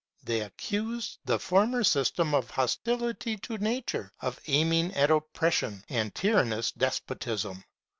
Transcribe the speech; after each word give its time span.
They 0.23 0.41
accused 0.41 1.19
the 1.25 1.37
former 1.37 1.83
system 1.83 2.33
of 2.33 2.49
hostility 2.49 3.37
to 3.37 3.59
Nature, 3.59 4.11
of 4.19 4.39
aim 4.47 4.73
ing 4.73 4.95
at 4.95 5.11
oppression 5.11 5.83
and 5.89 6.11
tyrannous 6.15 6.71
despotism. 6.71 7.63